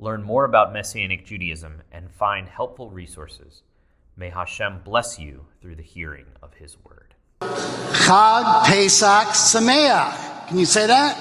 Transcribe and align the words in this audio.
learn 0.00 0.22
more 0.22 0.44
about 0.44 0.72
Messianic 0.72 1.26
Judaism, 1.26 1.82
and 1.92 2.10
find 2.10 2.48
helpful 2.48 2.90
resources. 2.90 3.62
May 4.16 4.30
Hashem 4.30 4.80
bless 4.84 5.18
you 5.18 5.46
through 5.60 5.76
the 5.76 5.82
hearing 5.82 6.26
of 6.42 6.54
His 6.54 6.76
word. 6.82 7.14
Chag 7.40 8.64
Pesach 8.66 9.28
Sameach. 9.28 10.48
Can 10.48 10.58
you 10.58 10.66
say 10.66 10.86
that? 10.86 11.16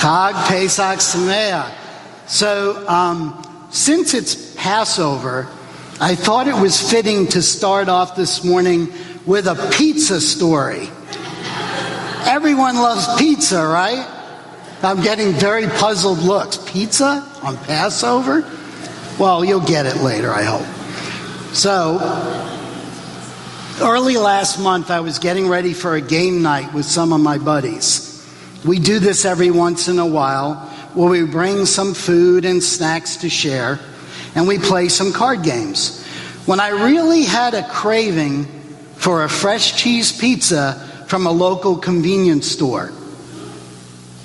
Chag 0.00 0.48
Pesach 0.48 0.98
Sameach. 1.00 1.72
So, 2.28 2.86
um, 2.88 3.68
since 3.70 4.14
it's 4.14 4.54
Passover, 4.56 5.48
I 6.00 6.14
thought 6.14 6.46
it 6.46 6.54
was 6.54 6.90
fitting 6.90 7.26
to 7.28 7.42
start 7.42 7.88
off 7.88 8.16
this 8.16 8.44
morning 8.44 8.92
with 9.26 9.46
a 9.46 9.70
pizza 9.76 10.20
story. 10.20 10.88
Everyone 12.24 12.76
loves 12.76 13.06
pizza, 13.18 13.66
right? 13.66 14.21
I'm 14.84 15.00
getting 15.00 15.32
very 15.32 15.66
puzzled 15.66 16.18
looks. 16.18 16.58
Pizza 16.58 17.24
on 17.42 17.56
Passover? 17.58 18.44
Well, 19.18 19.44
you'll 19.44 19.60
get 19.60 19.86
it 19.86 19.98
later, 19.98 20.30
I 20.30 20.42
hope. 20.42 20.66
So, 21.54 22.00
early 23.80 24.16
last 24.16 24.58
month, 24.58 24.90
I 24.90 25.00
was 25.00 25.18
getting 25.18 25.48
ready 25.48 25.72
for 25.72 25.94
a 25.94 26.00
game 26.00 26.42
night 26.42 26.74
with 26.74 26.84
some 26.84 27.12
of 27.12 27.20
my 27.20 27.38
buddies. 27.38 28.26
We 28.64 28.78
do 28.78 28.98
this 28.98 29.24
every 29.24 29.50
once 29.50 29.86
in 29.86 29.98
a 29.98 30.06
while 30.06 30.54
where 30.94 31.10
we 31.10 31.24
bring 31.24 31.66
some 31.66 31.94
food 31.94 32.44
and 32.44 32.62
snacks 32.62 33.18
to 33.18 33.30
share 33.30 33.78
and 34.34 34.48
we 34.48 34.58
play 34.58 34.88
some 34.88 35.12
card 35.12 35.42
games. 35.42 36.04
When 36.46 36.58
I 36.58 36.70
really 36.70 37.22
had 37.22 37.54
a 37.54 37.68
craving 37.68 38.46
for 38.96 39.24
a 39.24 39.28
fresh 39.28 39.80
cheese 39.80 40.10
pizza 40.10 41.04
from 41.06 41.26
a 41.26 41.30
local 41.30 41.76
convenience 41.76 42.50
store, 42.50 42.92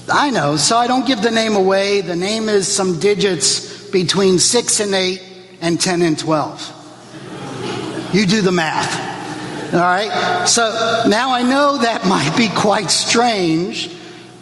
I 0.09 0.30
know, 0.30 0.55
so 0.55 0.77
I 0.77 0.88
don't 0.88 1.05
give 1.05 1.22
the 1.22 1.31
name 1.31 1.55
away. 1.55 2.02
The 2.02 2.16
name 2.16 2.47
is 2.47 2.67
some 2.67 3.00
digits 3.00 3.89
between 3.89 4.39
6 4.39 4.80
and 4.80 4.94
8 4.94 5.22
and 5.61 5.80
10 5.80 6.02
and 6.02 6.17
12. 6.17 8.09
You 8.14 8.25
do 8.25 8.41
the 8.41 8.52
math. 8.52 9.73
All 9.73 9.81
right? 9.81 10.45
So 10.47 11.03
now 11.08 11.31
I 11.33 11.44
know 11.44 11.77
that 11.80 12.05
might 12.08 12.36
be 12.38 12.47
quite 12.49 12.89
strange 12.89 13.94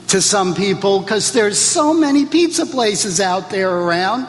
to 0.08 0.22
some 0.22 0.54
people 0.54 1.00
because 1.00 1.34
there's 1.34 1.58
so 1.58 1.94
many 1.94 2.26
pizza 2.26 2.66
places 2.66 3.20
out 3.20 3.50
there 3.50 3.70
around. 3.70 4.26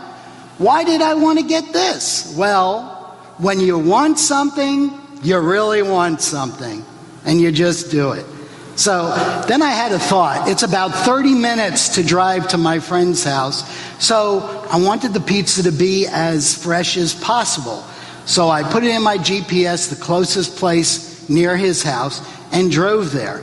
Why 0.57 0.85
did 0.85 1.03
I 1.03 1.15
want 1.15 1.39
to 1.39 1.45
get 1.45 1.73
this? 1.75 2.35
Well, 2.37 3.19
when 3.37 3.61
you 3.61 3.79
want 3.79 4.19
something, 4.19 4.91
you 5.23 5.39
really 5.39 5.83
want 5.83 6.23
something, 6.23 6.83
and 7.27 7.39
you 7.39 7.53
just 7.53 7.91
do 7.91 8.13
it. 8.13 8.25
So 8.77 9.09
then 9.49 9.63
I 9.63 9.71
had 9.71 9.93
a 9.93 9.99
thought. 9.99 10.49
It's 10.49 10.63
about 10.63 10.95
30 10.95 11.35
minutes 11.35 11.97
to 11.97 12.05
drive 12.05 12.49
to 12.49 12.59
my 12.59 12.79
friend's 12.79 13.25
house. 13.25 13.65
So 13.99 14.41
I 14.71 14.79
wanted 14.79 15.15
the 15.15 15.21
pizza 15.21 15.63
to 15.63 15.73
be 15.73 16.07
as 16.07 16.55
fresh 16.55 16.99
as 16.99 17.15
possible. 17.15 17.83
So 18.27 18.51
I 18.51 18.63
put 18.71 18.85
it 18.85 18.91
in 18.91 19.03
my 19.03 19.17
GPS, 19.17 19.89
the 19.89 19.97
closest 19.97 20.57
place 20.57 21.27
near 21.29 21.57
his 21.57 21.83
house, 21.83 22.21
and 22.53 22.71
drove 22.71 23.13
there. 23.13 23.43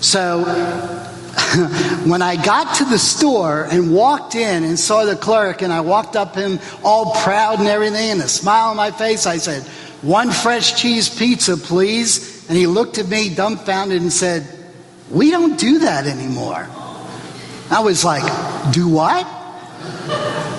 So 0.00 0.42
when 2.04 2.20
I 2.20 2.42
got 2.42 2.76
to 2.76 2.84
the 2.84 2.98
store 2.98 3.68
and 3.70 3.94
walked 3.94 4.34
in 4.34 4.64
and 4.64 4.78
saw 4.78 5.04
the 5.04 5.14
clerk, 5.14 5.62
and 5.62 5.72
I 5.72 5.82
walked 5.82 6.16
up 6.16 6.34
him 6.34 6.58
all 6.82 7.14
proud 7.22 7.60
and 7.60 7.68
everything, 7.68 8.10
and 8.10 8.20
a 8.20 8.28
smile 8.28 8.70
on 8.70 8.76
my 8.76 8.90
face, 8.90 9.24
I 9.24 9.36
said, 9.36 9.62
One 10.02 10.32
fresh 10.32 10.80
cheese 10.80 11.08
pizza, 11.08 11.56
please. 11.56 12.48
And 12.48 12.58
he 12.58 12.66
looked 12.66 12.98
at 12.98 13.08
me 13.08 13.34
dumbfounded 13.34 14.02
and 14.02 14.12
said, 14.12 14.53
we 15.10 15.30
don't 15.30 15.58
do 15.58 15.80
that 15.80 16.06
anymore. 16.06 16.68
I 17.70 17.80
was 17.80 18.04
like, 18.04 18.22
Do 18.72 18.88
what? 18.88 19.26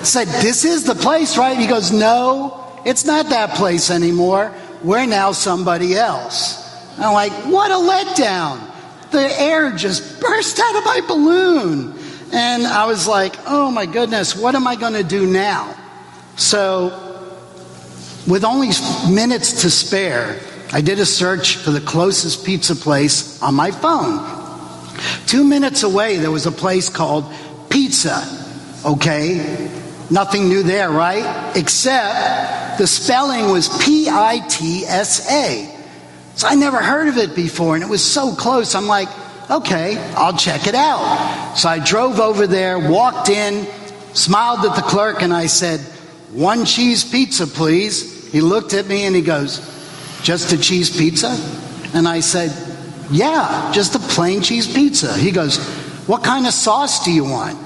Said, 0.04 0.28
This 0.42 0.64
is 0.64 0.84
the 0.84 0.94
place, 0.94 1.36
right? 1.36 1.56
He 1.56 1.66
goes, 1.66 1.92
No, 1.92 2.80
it's 2.84 3.04
not 3.04 3.30
that 3.30 3.56
place 3.56 3.90
anymore. 3.90 4.52
We're 4.82 5.06
now 5.06 5.32
somebody 5.32 5.94
else. 5.94 6.62
I'm 6.98 7.12
like, 7.12 7.32
What 7.46 7.70
a 7.70 7.74
letdown. 7.74 8.60
The 9.10 9.40
air 9.40 9.72
just 9.72 10.20
burst 10.20 10.58
out 10.58 10.76
of 10.76 10.84
my 10.84 11.00
balloon. 11.06 11.94
And 12.32 12.66
I 12.66 12.86
was 12.86 13.06
like, 13.06 13.36
Oh 13.46 13.70
my 13.70 13.86
goodness, 13.86 14.36
what 14.36 14.54
am 14.54 14.66
I 14.66 14.76
going 14.76 14.94
to 14.94 15.04
do 15.04 15.26
now? 15.26 15.74
So, 16.36 17.02
with 18.26 18.44
only 18.44 18.70
minutes 19.08 19.62
to 19.62 19.70
spare, 19.70 20.38
I 20.72 20.80
did 20.80 20.98
a 20.98 21.06
search 21.06 21.56
for 21.56 21.70
the 21.70 21.80
closest 21.80 22.44
pizza 22.44 22.74
place 22.76 23.40
on 23.40 23.54
my 23.54 23.70
phone. 23.70 24.35
Two 25.26 25.44
minutes 25.44 25.82
away, 25.82 26.16
there 26.18 26.30
was 26.30 26.46
a 26.46 26.52
place 26.52 26.88
called 26.88 27.32
Pizza. 27.70 28.22
Okay? 28.84 29.70
Nothing 30.10 30.48
new 30.48 30.62
there, 30.62 30.90
right? 30.90 31.56
Except 31.56 32.78
the 32.78 32.86
spelling 32.86 33.50
was 33.50 33.68
P 33.82 34.08
I 34.08 34.38
T 34.48 34.84
S 34.84 35.30
A. 35.30 35.72
So 36.36 36.46
I 36.46 36.54
never 36.54 36.82
heard 36.82 37.08
of 37.08 37.16
it 37.16 37.34
before, 37.34 37.74
and 37.74 37.82
it 37.82 37.88
was 37.88 38.04
so 38.04 38.34
close. 38.34 38.74
I'm 38.74 38.86
like, 38.86 39.08
okay, 39.50 39.96
I'll 40.14 40.36
check 40.36 40.66
it 40.66 40.74
out. 40.74 41.54
So 41.56 41.68
I 41.68 41.78
drove 41.78 42.20
over 42.20 42.46
there, 42.46 42.78
walked 42.78 43.30
in, 43.30 43.66
smiled 44.12 44.64
at 44.66 44.76
the 44.76 44.82
clerk, 44.82 45.22
and 45.22 45.32
I 45.32 45.46
said, 45.46 45.80
one 46.32 46.64
cheese 46.66 47.04
pizza, 47.04 47.46
please. 47.46 48.30
He 48.30 48.40
looked 48.40 48.74
at 48.74 48.86
me 48.86 49.04
and 49.06 49.16
he 49.16 49.22
goes, 49.22 49.60
just 50.22 50.52
a 50.52 50.58
cheese 50.58 50.94
pizza? 50.94 51.36
And 51.94 52.06
I 52.06 52.20
said, 52.20 52.50
yeah, 53.10 53.70
just 53.72 53.94
a 53.94 53.98
plain 53.98 54.42
cheese 54.42 54.72
pizza. 54.72 55.16
He 55.16 55.30
goes, 55.30 55.58
What 56.06 56.24
kind 56.24 56.46
of 56.46 56.52
sauce 56.52 57.04
do 57.04 57.12
you 57.12 57.24
want? 57.24 57.58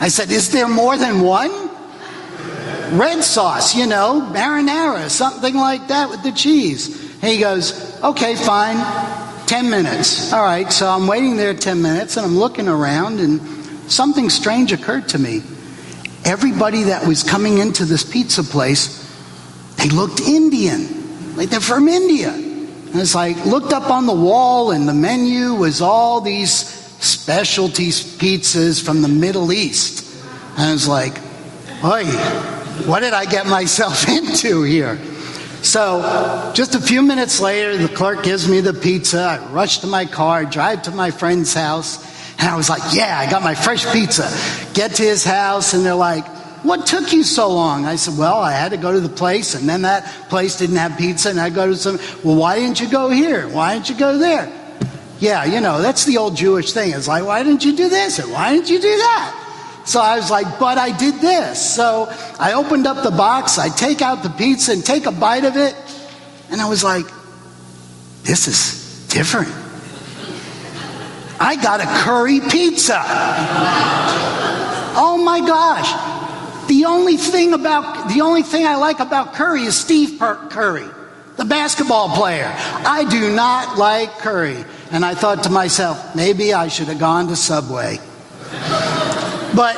I 0.00 0.08
said, 0.08 0.30
Is 0.30 0.50
there 0.50 0.68
more 0.68 0.96
than 0.96 1.20
one? 1.20 1.50
Red 2.98 3.22
sauce, 3.22 3.74
you 3.74 3.86
know, 3.86 4.28
marinara, 4.32 5.08
something 5.08 5.54
like 5.54 5.88
that 5.88 6.10
with 6.10 6.22
the 6.22 6.32
cheese. 6.32 7.00
And 7.22 7.30
he 7.30 7.38
goes, 7.38 8.00
Okay, 8.02 8.36
fine. 8.36 8.76
10 9.46 9.68
minutes. 9.68 10.32
All 10.32 10.42
right, 10.42 10.72
so 10.72 10.88
I'm 10.88 11.06
waiting 11.06 11.36
there 11.36 11.52
10 11.52 11.82
minutes 11.82 12.16
and 12.16 12.24
I'm 12.24 12.38
looking 12.38 12.68
around 12.68 13.20
and 13.20 13.40
something 13.90 14.30
strange 14.30 14.72
occurred 14.72 15.10
to 15.10 15.18
me. 15.18 15.42
Everybody 16.24 16.84
that 16.84 17.06
was 17.06 17.22
coming 17.22 17.58
into 17.58 17.84
this 17.84 18.02
pizza 18.02 18.42
place, 18.42 18.98
they 19.76 19.88
looked 19.90 20.20
Indian, 20.20 21.36
like 21.36 21.50
they're 21.50 21.60
from 21.60 21.88
India. 21.88 22.51
It's 22.94 23.14
like, 23.14 23.44
looked 23.46 23.72
up 23.72 23.90
on 23.90 24.06
the 24.06 24.14
wall, 24.14 24.70
and 24.70 24.88
the 24.88 24.94
menu 24.94 25.54
was 25.54 25.80
all 25.80 26.20
these 26.20 26.52
specialty 26.52 27.88
pizzas 27.88 28.84
from 28.84 29.02
the 29.02 29.08
Middle 29.08 29.52
East. 29.52 30.08
And 30.58 30.72
was 30.72 30.86
like, 30.86 31.18
oi, 31.82 32.04
what 32.86 33.00
did 33.00 33.14
I 33.14 33.24
get 33.24 33.46
myself 33.46 34.08
into 34.08 34.62
here? 34.62 34.98
So, 35.62 36.52
just 36.54 36.74
a 36.74 36.80
few 36.80 37.02
minutes 37.02 37.40
later, 37.40 37.76
the 37.76 37.88
clerk 37.88 38.24
gives 38.24 38.48
me 38.48 38.60
the 38.60 38.74
pizza. 38.74 39.20
I 39.20 39.52
rush 39.52 39.78
to 39.78 39.86
my 39.86 40.04
car, 40.04 40.44
drive 40.44 40.82
to 40.82 40.90
my 40.90 41.10
friend's 41.10 41.54
house, 41.54 42.04
and 42.38 42.48
I 42.48 42.56
was 42.56 42.68
like, 42.68 42.82
yeah, 42.92 43.18
I 43.18 43.30
got 43.30 43.42
my 43.42 43.54
fresh 43.54 43.90
pizza. 43.92 44.28
Get 44.74 44.96
to 44.96 45.02
his 45.02 45.24
house, 45.24 45.72
and 45.72 45.86
they're 45.86 45.94
like, 45.94 46.26
what 46.62 46.86
took 46.86 47.12
you 47.12 47.22
so 47.24 47.48
long? 47.48 47.86
I 47.86 47.96
said, 47.96 48.16
Well, 48.18 48.38
I 48.38 48.52
had 48.52 48.70
to 48.70 48.76
go 48.76 48.92
to 48.92 49.00
the 49.00 49.08
place, 49.08 49.54
and 49.54 49.68
then 49.68 49.82
that 49.82 50.04
place 50.28 50.56
didn't 50.56 50.76
have 50.76 50.96
pizza, 50.96 51.30
and 51.30 51.40
I 51.40 51.50
go 51.50 51.66
to 51.66 51.76
some. 51.76 51.98
Well, 52.22 52.36
why 52.36 52.58
didn't 52.58 52.80
you 52.80 52.88
go 52.88 53.10
here? 53.10 53.48
Why 53.48 53.74
didn't 53.74 53.90
you 53.90 53.96
go 53.96 54.18
there? 54.18 54.50
Yeah, 55.18 55.44
you 55.44 55.60
know, 55.60 55.80
that's 55.80 56.04
the 56.04 56.18
old 56.18 56.36
Jewish 56.36 56.72
thing. 56.72 56.92
It's 56.92 57.06
like, 57.06 57.24
why 57.24 57.42
didn't 57.44 57.64
you 57.64 57.76
do 57.76 57.88
this? 57.88 58.18
And 58.18 58.32
why 58.32 58.54
didn't 58.54 58.70
you 58.70 58.80
do 58.80 58.96
that? 58.96 59.82
So 59.84 60.00
I 60.00 60.16
was 60.16 60.30
like, 60.30 60.58
but 60.58 60.78
I 60.78 60.96
did 60.96 61.20
this. 61.20 61.74
So 61.74 62.08
I 62.38 62.54
opened 62.54 62.86
up 62.86 63.02
the 63.02 63.10
box, 63.10 63.58
I 63.58 63.68
take 63.68 64.02
out 64.02 64.22
the 64.22 64.30
pizza 64.30 64.72
and 64.72 64.84
take 64.84 65.06
a 65.06 65.12
bite 65.12 65.44
of 65.44 65.56
it, 65.56 65.76
and 66.50 66.60
I 66.60 66.68
was 66.68 66.82
like, 66.84 67.06
this 68.22 68.46
is 68.48 69.06
different. 69.08 69.52
I 71.40 71.56
got 71.56 71.80
a 71.80 72.04
curry 72.04 72.40
pizza. 72.40 73.02
Oh 74.94 75.20
my 75.24 75.40
gosh. 75.40 76.11
The 76.82 76.88
only 76.88 77.16
thing 77.16 77.52
about 77.52 78.08
the 78.08 78.22
only 78.22 78.42
thing 78.42 78.66
I 78.66 78.74
like 78.74 78.98
about 78.98 79.34
Curry 79.34 79.62
is 79.62 79.76
Steve 79.76 80.18
Curry, 80.18 80.88
the 81.36 81.44
basketball 81.44 82.08
player. 82.08 82.52
I 82.52 83.06
do 83.08 83.32
not 83.32 83.78
like 83.78 84.18
Curry. 84.18 84.64
And 84.90 85.04
I 85.04 85.14
thought 85.14 85.44
to 85.44 85.50
myself, 85.50 86.16
maybe 86.16 86.52
I 86.52 86.66
should 86.66 86.88
have 86.88 86.98
gone 86.98 87.28
to 87.28 87.36
Subway. 87.36 88.00
But 89.54 89.76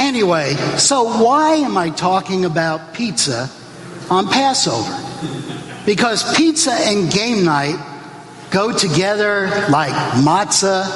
anyway, 0.00 0.54
so 0.78 1.22
why 1.22 1.56
am 1.56 1.76
I 1.76 1.90
talking 1.90 2.46
about 2.46 2.94
pizza 2.94 3.50
on 4.08 4.26
Passover? 4.28 4.96
Because 5.84 6.24
pizza 6.38 6.72
and 6.72 7.12
game 7.12 7.44
night 7.44 7.76
go 8.50 8.72
together 8.72 9.48
like 9.68 9.92
matzah 10.24 10.86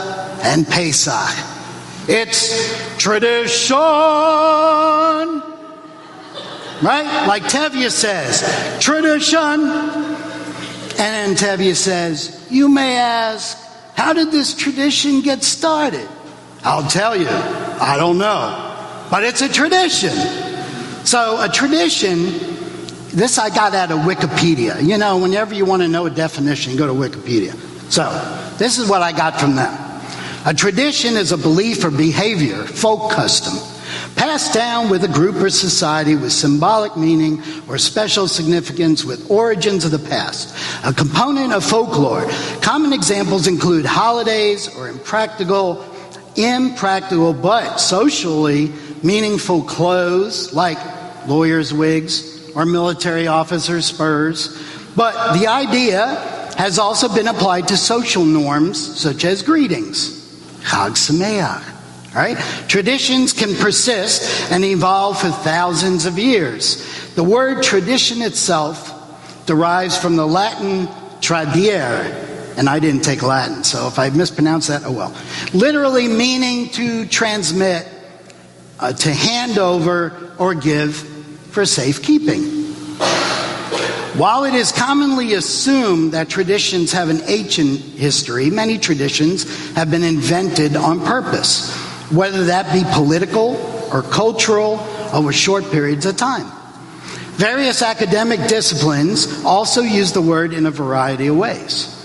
and 0.42 0.66
Pesach. 0.66 1.36
It's 2.08 2.96
tradition. 2.96 3.76
Right? 6.82 7.26
Like 7.26 7.42
Tevye 7.44 7.90
says, 7.90 8.40
tradition. 8.80 9.60
And 10.98 10.98
then 10.98 11.34
Tevye 11.36 11.74
says, 11.74 12.46
You 12.50 12.68
may 12.68 12.96
ask, 12.96 13.58
how 13.94 14.12
did 14.12 14.30
this 14.32 14.54
tradition 14.54 15.20
get 15.20 15.42
started? 15.42 16.08
I'll 16.62 16.88
tell 16.88 17.16
you, 17.16 17.28
I 17.28 17.96
don't 17.98 18.18
know. 18.18 18.66
But 19.10 19.24
it's 19.24 19.42
a 19.42 19.48
tradition. 19.48 20.12
So, 21.04 21.42
a 21.42 21.48
tradition, 21.48 22.26
this 23.08 23.38
I 23.38 23.48
got 23.48 23.74
out 23.74 23.90
of 23.90 24.00
Wikipedia. 24.00 24.82
You 24.82 24.98
know, 24.98 25.18
whenever 25.18 25.54
you 25.54 25.64
want 25.64 25.82
to 25.82 25.88
know 25.88 26.06
a 26.06 26.10
definition, 26.10 26.76
go 26.76 26.86
to 26.86 26.92
Wikipedia. 26.92 27.54
So, 27.90 28.08
this 28.58 28.78
is 28.78 28.88
what 28.88 29.02
I 29.02 29.12
got 29.12 29.40
from 29.40 29.56
them. 29.56 29.90
A 30.46 30.54
tradition 30.54 31.16
is 31.16 31.32
a 31.32 31.38
belief 31.38 31.84
or 31.84 31.90
behavior, 31.90 32.64
folk 32.64 33.10
custom, 33.10 33.54
passed 34.16 34.54
down 34.54 34.90
with 34.90 35.04
a 35.04 35.08
group 35.08 35.36
or 35.36 35.50
society 35.50 36.16
with 36.16 36.32
symbolic 36.32 36.96
meaning 36.96 37.42
or 37.68 37.78
special 37.78 38.28
significance 38.28 39.04
with 39.04 39.30
origins 39.30 39.84
of 39.84 39.90
the 39.90 39.98
past, 39.98 40.54
a 40.84 40.92
component 40.92 41.52
of 41.52 41.64
folklore. 41.64 42.28
Common 42.60 42.92
examples 42.92 43.46
include 43.46 43.84
holidays 43.84 44.68
or 44.76 44.88
impractical 44.88 45.84
impractical 46.36 47.32
but 47.32 47.78
socially 47.78 48.72
meaningful 49.02 49.62
clothes 49.62 50.52
like 50.52 50.78
lawyers' 51.26 51.72
wigs 51.72 52.50
or 52.54 52.64
military 52.64 53.26
officers' 53.26 53.86
spurs. 53.86 54.56
But 54.96 55.38
the 55.38 55.46
idea 55.46 56.16
has 56.56 56.78
also 56.78 57.08
been 57.08 57.28
applied 57.28 57.68
to 57.68 57.76
social 57.76 58.24
norms 58.24 58.98
such 58.98 59.24
as 59.24 59.42
greetings. 59.42 60.18
Chag 60.62 60.92
Sameach. 60.92 61.79
Right? 62.14 62.36
Traditions 62.66 63.32
can 63.32 63.54
persist 63.54 64.50
and 64.50 64.64
evolve 64.64 65.20
for 65.20 65.30
thousands 65.30 66.06
of 66.06 66.18
years. 66.18 67.14
The 67.14 67.22
word 67.22 67.62
tradition 67.62 68.20
itself 68.22 68.96
derives 69.46 69.96
from 69.96 70.16
the 70.16 70.26
Latin 70.26 70.88
tradiere, 71.20 72.56
and 72.56 72.68
I 72.68 72.80
didn't 72.80 73.02
take 73.02 73.22
Latin, 73.22 73.62
so 73.62 73.86
if 73.86 73.98
I 73.98 74.10
mispronounce 74.10 74.66
that, 74.66 74.82
oh 74.84 74.92
well. 74.92 75.16
Literally 75.52 76.08
meaning 76.08 76.68
to 76.70 77.06
transmit, 77.06 77.86
uh, 78.80 78.92
to 78.92 79.12
hand 79.12 79.58
over, 79.58 80.34
or 80.38 80.54
give 80.54 80.96
for 81.50 81.64
safekeeping. 81.64 82.60
While 84.18 84.44
it 84.44 84.54
is 84.54 84.72
commonly 84.72 85.34
assumed 85.34 86.12
that 86.12 86.28
traditions 86.28 86.92
have 86.92 87.08
an 87.08 87.20
ancient 87.26 87.78
history, 87.80 88.50
many 88.50 88.76
traditions 88.76 89.74
have 89.74 89.90
been 89.90 90.02
invented 90.02 90.76
on 90.76 91.04
purpose, 91.04 91.79
whether 92.10 92.44
that 92.44 92.72
be 92.72 92.82
political 92.92 93.56
or 93.92 94.02
cultural 94.02 94.78
over 95.12 95.32
short 95.32 95.64
periods 95.70 96.06
of 96.06 96.16
time. 96.16 96.50
Various 97.40 97.82
academic 97.82 98.48
disciplines 98.48 99.44
also 99.44 99.80
use 99.80 100.12
the 100.12 100.20
word 100.20 100.52
in 100.52 100.66
a 100.66 100.70
variety 100.70 101.28
of 101.28 101.36
ways. 101.36 101.96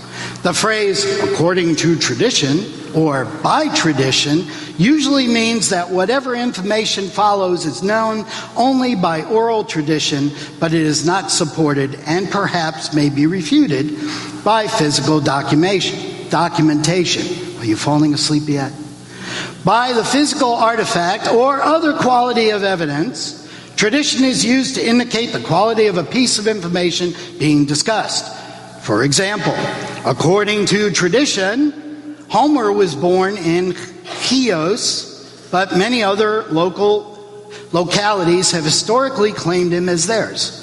The 0.43 0.53
phrase, 0.53 1.03
according 1.21 1.75
to 1.77 1.97
tradition, 1.97 2.71
or 2.95 3.25
by 3.25 3.73
tradition, 3.75 4.45
usually 4.77 5.27
means 5.27 5.69
that 5.69 5.89
whatever 5.89 6.35
information 6.35 7.07
follows 7.07 7.65
is 7.65 7.83
known 7.83 8.25
only 8.55 8.95
by 8.95 9.23
oral 9.25 9.63
tradition, 9.63 10.31
but 10.59 10.73
it 10.73 10.81
is 10.81 11.05
not 11.05 11.31
supported 11.31 11.95
and 12.05 12.29
perhaps 12.29 12.93
may 12.93 13.09
be 13.09 13.27
refuted 13.27 13.97
by 14.43 14.67
physical 14.67 15.19
documentation. 15.19 16.29
documentation. 16.29 17.59
Are 17.59 17.65
you 17.65 17.75
falling 17.75 18.13
asleep 18.13 18.43
yet? 18.47 18.71
By 19.65 19.93
the 19.93 20.05
physical 20.05 20.53
artifact 20.53 21.27
or 21.27 21.59
other 21.59 21.93
quality 21.97 22.51
of 22.51 22.63
evidence, 22.63 23.49
tradition 23.75 24.23
is 24.23 24.45
used 24.45 24.75
to 24.75 24.87
indicate 24.87 25.33
the 25.33 25.39
quality 25.39 25.87
of 25.87 25.97
a 25.97 26.03
piece 26.03 26.37
of 26.37 26.45
information 26.45 27.15
being 27.39 27.65
discussed. 27.65 28.31
For 28.85 29.03
example, 29.03 29.55
according 30.05 30.67
to 30.67 30.91
tradition, 30.91 32.15
Homer 32.29 32.71
was 32.71 32.93
born 32.93 33.37
in 33.37 33.73
Chios, 34.21 35.49
but 35.51 35.75
many 35.75 36.03
other 36.03 36.43
local 36.43 37.49
localities 37.71 38.51
have 38.51 38.65
historically 38.65 39.31
claimed 39.31 39.73
him 39.73 39.89
as 39.89 40.05
theirs. 40.05 40.61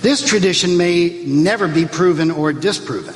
This 0.00 0.26
tradition 0.26 0.78
may 0.78 1.22
never 1.26 1.68
be 1.68 1.84
proven 1.84 2.30
or 2.30 2.54
disproven. 2.54 3.14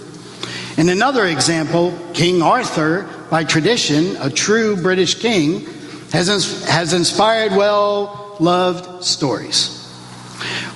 In 0.77 0.91
another 0.91 1.25
example, 1.25 1.99
King 2.13 2.43
Arthur, 2.43 3.09
by 3.33 3.45
tradition, 3.45 4.15
a 4.21 4.29
true 4.29 4.77
British 4.77 5.15
king, 5.15 5.65
has, 6.13 6.29
has 6.69 6.93
inspired 6.93 7.53
well 7.53 8.37
loved 8.39 9.03
stories. 9.03 9.87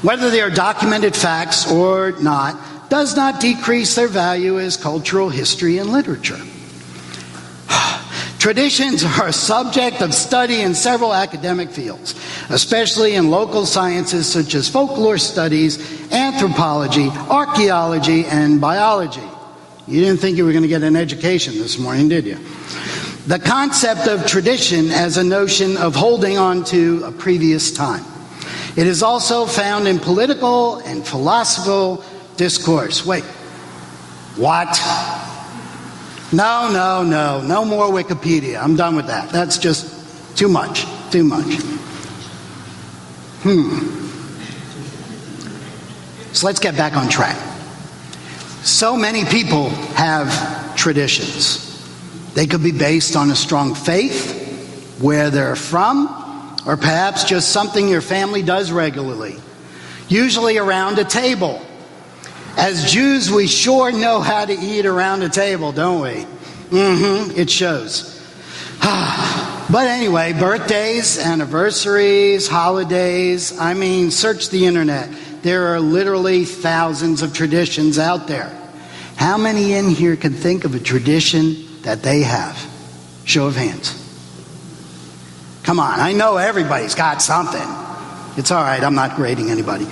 Whether 0.00 0.30
they 0.30 0.40
are 0.40 0.48
documented 0.48 1.14
facts 1.14 1.70
or 1.70 2.12
not, 2.12 2.58
does 2.88 3.14
not 3.14 3.42
decrease 3.42 3.94
their 3.94 4.08
value 4.08 4.58
as 4.58 4.78
cultural 4.78 5.28
history 5.28 5.76
and 5.76 5.90
literature. 5.90 6.40
Traditions 8.38 9.04
are 9.04 9.26
a 9.26 9.34
subject 9.34 10.00
of 10.00 10.14
study 10.14 10.62
in 10.62 10.74
several 10.74 11.12
academic 11.12 11.68
fields, 11.68 12.14
especially 12.48 13.16
in 13.16 13.28
local 13.28 13.66
sciences 13.66 14.26
such 14.26 14.54
as 14.54 14.66
folklore 14.66 15.18
studies, 15.18 16.10
anthropology, 16.10 17.10
archaeology, 17.28 18.24
and 18.24 18.62
biology. 18.62 19.28
You 19.88 20.00
didn't 20.00 20.18
think 20.18 20.36
you 20.36 20.44
were 20.44 20.50
going 20.50 20.62
to 20.62 20.68
get 20.68 20.82
an 20.82 20.96
education 20.96 21.54
this 21.54 21.78
morning, 21.78 22.08
did 22.08 22.26
you? 22.26 22.38
The 23.28 23.38
concept 23.38 24.08
of 24.08 24.26
tradition 24.26 24.90
as 24.90 25.16
a 25.16 25.22
notion 25.22 25.76
of 25.76 25.94
holding 25.94 26.38
on 26.38 26.64
to 26.64 27.04
a 27.04 27.12
previous 27.12 27.72
time. 27.72 28.04
It 28.76 28.86
is 28.86 29.02
also 29.02 29.46
found 29.46 29.86
in 29.86 30.00
political 30.00 30.78
and 30.78 31.06
philosophical 31.06 32.04
discourse. 32.36 33.06
Wait, 33.06 33.24
what? 34.34 34.76
No, 36.32 36.70
no, 36.72 37.04
no, 37.04 37.40
no 37.42 37.64
more 37.64 37.86
Wikipedia. 37.86 38.60
I'm 38.60 38.74
done 38.74 38.96
with 38.96 39.06
that. 39.06 39.30
That's 39.30 39.56
just 39.56 40.36
too 40.36 40.48
much, 40.48 40.84
too 41.12 41.22
much. 41.22 41.60
Hmm. 43.42 44.02
So 46.32 46.46
let's 46.46 46.58
get 46.60 46.76
back 46.76 46.96
on 46.96 47.08
track. 47.08 47.55
So 48.66 48.96
many 48.96 49.24
people 49.24 49.70
have 49.94 50.76
traditions. 50.76 51.62
They 52.34 52.46
could 52.46 52.62
be 52.62 52.72
based 52.72 53.16
on 53.16 53.30
a 53.30 53.36
strong 53.36 53.74
faith, 53.74 54.98
where 55.00 55.30
they're 55.30 55.56
from, 55.56 56.08
or 56.66 56.76
perhaps 56.76 57.24
just 57.24 57.50
something 57.50 57.88
your 57.88 58.02
family 58.02 58.42
does 58.42 58.72
regularly, 58.72 59.36
usually 60.08 60.58
around 60.58 60.98
a 60.98 61.04
table 61.04 61.62
as 62.56 62.90
Jews, 62.90 63.30
we 63.30 63.46
sure 63.46 63.92
know 63.92 64.20
how 64.20 64.46
to 64.46 64.52
eat 64.52 64.86
around 64.86 65.22
a 65.22 65.28
table, 65.28 65.72
don't 65.72 66.00
we? 66.00 66.26
Mm-hmm, 66.70 67.38
it 67.38 67.50
shows. 67.50 68.14
but 68.80 69.86
anyway, 69.86 70.32
birthdays, 70.32 71.18
anniversaries, 71.18 72.48
holidays, 72.48 73.58
I 73.58 73.74
mean, 73.74 74.10
search 74.10 74.48
the 74.48 74.64
internet. 74.64 75.10
There 75.46 75.72
are 75.72 75.78
literally 75.78 76.44
thousands 76.44 77.22
of 77.22 77.32
traditions 77.32 78.00
out 78.00 78.26
there. 78.26 78.50
How 79.14 79.38
many 79.38 79.74
in 79.74 79.90
here 79.90 80.16
can 80.16 80.32
think 80.32 80.64
of 80.64 80.74
a 80.74 80.80
tradition 80.80 81.68
that 81.82 82.02
they 82.02 82.22
have? 82.22 82.58
Show 83.24 83.46
of 83.46 83.54
hands. 83.54 83.92
Come 85.62 85.78
on, 85.78 86.00
I 86.00 86.14
know 86.14 86.36
everybody's 86.36 86.96
got 86.96 87.22
something. 87.22 87.62
It's 88.36 88.50
all 88.50 88.60
right, 88.60 88.82
I'm 88.82 88.96
not 88.96 89.14
grading 89.14 89.50
anybody. 89.50 89.86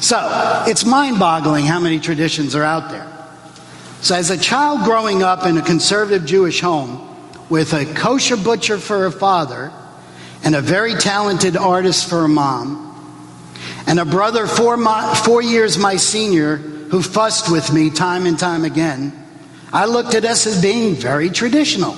So 0.00 0.18
it's 0.66 0.84
mind 0.84 1.18
boggling 1.18 1.64
how 1.64 1.80
many 1.80 1.98
traditions 1.98 2.54
are 2.54 2.62
out 2.62 2.90
there. 2.90 3.10
So, 4.02 4.14
as 4.14 4.28
a 4.28 4.36
child 4.36 4.84
growing 4.84 5.22
up 5.22 5.46
in 5.46 5.56
a 5.56 5.62
conservative 5.62 6.26
Jewish 6.26 6.60
home 6.60 7.00
with 7.48 7.72
a 7.72 7.86
kosher 7.94 8.36
butcher 8.36 8.76
for 8.76 9.06
a 9.06 9.10
father 9.10 9.72
and 10.42 10.54
a 10.54 10.60
very 10.60 10.92
talented 10.92 11.56
artist 11.56 12.06
for 12.06 12.24
a 12.24 12.28
mom, 12.28 12.83
and 13.86 14.00
a 14.00 14.04
brother 14.04 14.46
four, 14.46 14.76
my, 14.76 15.14
four 15.24 15.42
years 15.42 15.78
my 15.78 15.96
senior 15.96 16.56
who 16.56 17.02
fussed 17.02 17.50
with 17.50 17.72
me 17.72 17.90
time 17.90 18.26
and 18.26 18.38
time 18.38 18.64
again, 18.64 19.12
I 19.72 19.86
looked 19.86 20.14
at 20.14 20.24
us 20.24 20.46
as 20.46 20.62
being 20.62 20.94
very 20.94 21.30
traditional. 21.30 21.96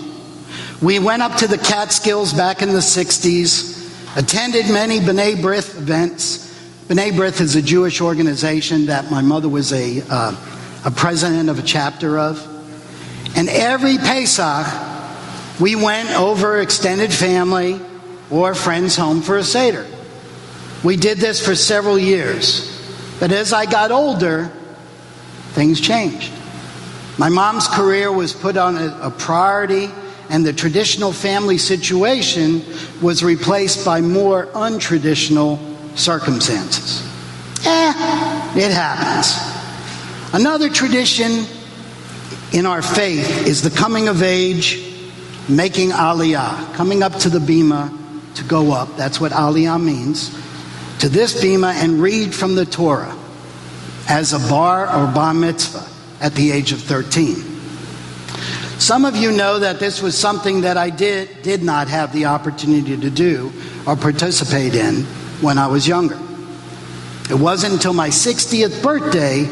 We 0.83 0.99
went 0.99 1.23
up 1.23 1.38
to 1.38 1.47
the 1.47 1.59
Catskills 1.59 2.33
back 2.33 2.62
in 2.62 2.71
the 2.71 2.78
60s, 2.78 4.16
attended 4.16 4.66
many 4.66 5.00
B'nai 5.00 5.37
B'rith 5.37 5.76
events, 5.76 6.47
B'nai 6.88 7.11
B'rith 7.11 7.40
is 7.40 7.57
a 7.57 7.62
Jewish 7.62 8.00
organization 8.00 8.87
that 8.87 9.11
my 9.11 9.21
mother 9.21 9.49
was 9.49 9.73
a, 9.73 10.02
uh, 10.09 10.37
a 10.85 10.90
president 10.93 11.49
of 11.49 11.59
a 11.59 11.62
chapter 11.62 12.16
of. 12.16 12.47
And 13.37 13.49
every 13.49 13.99
Pesach, 13.99 14.66
we 15.61 15.75
went 15.75 16.11
over 16.11 16.61
extended 16.61 17.12
family 17.12 17.81
or 18.31 18.55
friends 18.55 18.97
home 18.97 19.21
for 19.21 19.37
a 19.37 19.43
Seder. 19.43 19.85
We 20.85 20.97
did 20.97 21.18
this 21.18 21.45
for 21.45 21.54
several 21.54 21.99
years. 21.99 22.73
But 23.18 23.33
as 23.33 23.52
I 23.52 23.66
got 23.66 23.90
older, 23.90 24.52
things 25.52 25.80
changed. 25.80 26.33
My 27.18 27.30
mom's 27.30 27.66
career 27.66 28.12
was 28.12 28.35
put 28.35 28.59
on 28.59 28.76
a, 28.76 29.11
priority, 29.11 29.88
and 30.28 30.45
the 30.45 30.52
traditional 30.52 31.12
family 31.12 31.56
situation 31.56 32.62
was 33.00 33.25
replaced 33.25 33.85
by 33.85 34.02
more 34.02 34.47
untraditional 34.49 35.59
circumstances. 35.97 37.02
Eh, 37.64 38.59
it 38.59 38.71
happens. 38.71 39.35
Another 40.35 40.68
tradition 40.68 41.47
in 42.52 42.66
our 42.66 42.83
faith 42.83 43.47
is 43.47 43.62
the 43.62 43.71
coming 43.71 44.09
of 44.09 44.23
age, 44.23 44.95
making 45.49 45.90
aliyah, 45.90 46.75
coming 46.75 47.02
up 47.02 47.14
to 47.21 47.30
the 47.30 47.38
bima 47.38 47.90
to 48.35 48.45
go 48.45 48.73
up. 48.73 48.95
That's 48.97 49.18
what 49.18 49.33
aliyah 49.33 49.83
means. 49.83 50.37
To 51.00 51.09
this 51.09 51.43
bima 51.43 51.75
and 51.75 52.00
read 52.00 52.35
from 52.35 52.55
the 52.55 52.65
Torah 52.65 53.17
as 54.09 54.33
a 54.33 54.38
bar 54.49 54.87
or 54.87 55.12
bar 55.12 55.35
mitzvah 55.35 55.87
at 56.21 56.35
the 56.35 56.53
age 56.53 56.73
of 56.73 56.81
13. 56.81 57.37
Some 58.79 59.05
of 59.05 59.17
you 59.17 59.33
know 59.33 59.59
that 59.59 59.81
this 59.81 60.03
was 60.03 60.17
something 60.17 60.61
that 60.62 60.76
I 60.76 60.91
did, 60.91 61.43
did 61.43 61.62
not 61.62 61.88
have 61.88 62.12
the 62.12 62.26
opportunity 62.26 62.97
to 62.97 63.11
do 63.11 63.53
or 63.87 63.97
participate 63.97 64.75
in 64.75 65.03
when 65.41 65.59
I 65.59 65.67
was 65.67 65.88
younger. 65.88 66.19
It 67.31 67.35
wasn't 67.35 67.75
until 67.75 67.95
my 67.95 68.09
60th 68.09 68.83
birthday 68.83 69.45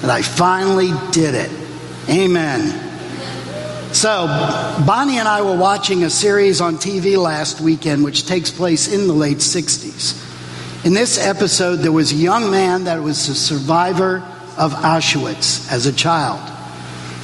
that 0.00 0.10
I 0.10 0.20
finally 0.20 0.90
did 1.12 1.34
it. 1.34 1.50
Amen. 2.08 2.90
So, 3.94 4.26
Bonnie 4.86 5.18
and 5.18 5.28
I 5.28 5.42
were 5.42 5.56
watching 5.56 6.04
a 6.04 6.10
series 6.10 6.60
on 6.60 6.76
TV 6.76 7.16
last 7.16 7.60
weekend 7.60 8.02
which 8.02 8.26
takes 8.26 8.50
place 8.50 8.92
in 8.92 9.06
the 9.06 9.12
late 9.12 9.38
60s. 9.38 10.31
In 10.84 10.94
this 10.94 11.16
episode, 11.16 11.76
there 11.76 11.92
was 11.92 12.10
a 12.10 12.16
young 12.16 12.50
man 12.50 12.84
that 12.84 13.00
was 13.00 13.28
a 13.28 13.36
survivor 13.36 14.16
of 14.58 14.72
Auschwitz 14.72 15.70
as 15.70 15.86
a 15.86 15.92
child. 15.92 16.40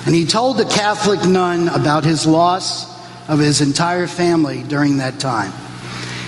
And 0.06 0.14
he 0.14 0.26
told 0.26 0.58
the 0.58 0.64
Catholic 0.64 1.24
nun 1.28 1.66
about 1.66 2.04
his 2.04 2.24
loss 2.24 2.86
of 3.28 3.40
his 3.40 3.60
entire 3.60 4.06
family 4.06 4.62
during 4.62 4.98
that 4.98 5.18
time. 5.18 5.52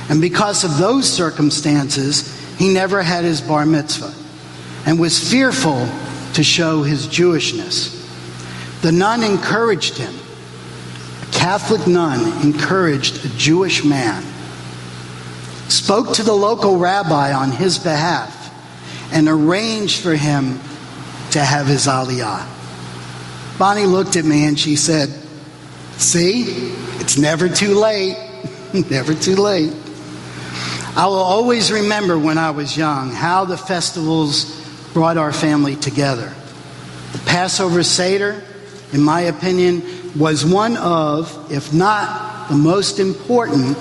And 0.08 0.20
because 0.20 0.64
of 0.64 0.76
those 0.76 1.08
circumstances, 1.08 2.36
he 2.58 2.74
never 2.74 3.00
had 3.00 3.22
his 3.22 3.40
bar 3.40 3.64
mitzvah 3.64 4.12
and 4.84 4.98
was 4.98 5.30
fearful 5.30 5.88
to 6.34 6.42
show 6.42 6.82
his 6.82 7.06
Jewishness. 7.06 7.96
The 8.82 8.90
nun 8.90 9.22
encouraged 9.22 9.98
him. 9.98 10.14
A 11.22 11.26
Catholic 11.32 11.86
nun 11.86 12.42
encouraged 12.42 13.24
a 13.24 13.28
Jewish 13.36 13.84
man 13.84 14.24
spoke 15.70 16.14
to 16.14 16.22
the 16.22 16.32
local 16.32 16.76
rabbi 16.78 17.32
on 17.32 17.50
his 17.50 17.78
behalf, 17.78 18.36
and 19.12 19.28
arranged 19.28 20.02
for 20.02 20.14
him 20.14 20.60
to 21.32 21.40
have 21.40 21.66
his 21.66 21.86
aliyah. 21.86 22.46
Bonnie 23.58 23.86
looked 23.86 24.16
at 24.16 24.24
me 24.24 24.46
and 24.46 24.58
she 24.58 24.76
said, 24.76 25.10
See, 25.98 26.44
it's 26.98 27.18
never 27.18 27.48
too 27.48 27.74
late. 27.74 28.16
never 28.90 29.14
too 29.14 29.36
late. 29.36 29.72
I 30.96 31.06
will 31.06 31.16
always 31.16 31.70
remember 31.70 32.18
when 32.18 32.38
I 32.38 32.50
was 32.50 32.76
young 32.76 33.10
how 33.12 33.44
the 33.44 33.56
festivals 33.56 34.60
brought 34.92 35.18
our 35.18 35.32
family 35.32 35.76
together. 35.76 36.32
The 37.12 37.18
Passover 37.26 37.82
Seder, 37.82 38.42
in 38.92 39.02
my 39.02 39.22
opinion, 39.22 39.82
was 40.18 40.44
one 40.44 40.76
of, 40.76 41.52
if 41.52 41.72
not 41.72 42.48
the 42.48 42.56
most 42.56 42.98
important, 42.98 43.76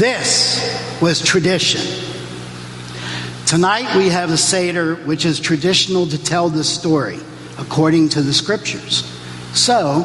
this 0.00 1.02
was 1.02 1.22
tradition. 1.22 1.82
Tonight 3.44 3.94
we 3.98 4.08
have 4.08 4.30
a 4.30 4.36
Seder 4.38 4.94
which 4.94 5.26
is 5.26 5.38
traditional 5.38 6.06
to 6.06 6.16
tell 6.16 6.48
the 6.48 6.64
story 6.64 7.18
according 7.58 8.08
to 8.10 8.22
the 8.22 8.32
scriptures. 8.32 9.04
So, 9.52 10.00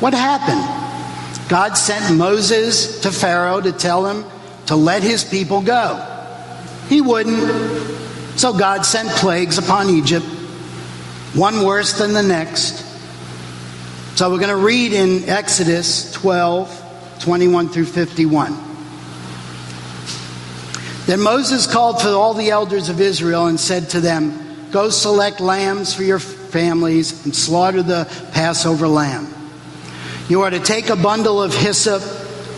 what 0.00 0.14
happened? 0.14 1.50
God 1.50 1.74
sent 1.74 2.16
Moses 2.16 3.02
to 3.02 3.12
Pharaoh 3.12 3.60
to 3.60 3.70
tell 3.70 4.06
him 4.06 4.24
to 4.66 4.76
let 4.76 5.02
his 5.02 5.24
people 5.24 5.60
go. 5.60 6.02
He 6.88 7.02
wouldn't. 7.02 7.50
So 8.38 8.56
God 8.56 8.86
sent 8.86 9.10
plagues 9.10 9.58
upon 9.58 9.90
Egypt, 9.90 10.24
one 11.34 11.64
worse 11.64 11.98
than 11.98 12.14
the 12.14 12.22
next. 12.22 12.82
So 14.16 14.30
we're 14.30 14.38
going 14.38 14.48
to 14.48 14.56
read 14.56 14.94
in 14.94 15.28
Exodus 15.28 16.12
12, 16.12 17.18
21 17.20 17.68
through 17.68 17.84
51. 17.84 18.67
Then 21.08 21.22
Moses 21.22 21.66
called 21.66 22.02
for 22.02 22.08
all 22.08 22.34
the 22.34 22.50
elders 22.50 22.90
of 22.90 23.00
Israel 23.00 23.46
and 23.46 23.58
said 23.58 23.88
to 23.90 24.00
them, 24.00 24.68
Go 24.70 24.90
select 24.90 25.40
lambs 25.40 25.94
for 25.94 26.02
your 26.02 26.18
families 26.18 27.24
and 27.24 27.34
slaughter 27.34 27.82
the 27.82 28.04
Passover 28.32 28.86
lamb. 28.86 29.26
You 30.28 30.42
are 30.42 30.50
to 30.50 30.60
take 30.60 30.90
a 30.90 30.96
bundle 30.96 31.42
of 31.42 31.54
hyssop, 31.54 32.02